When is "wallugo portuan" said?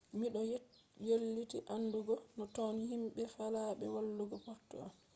3.95-4.91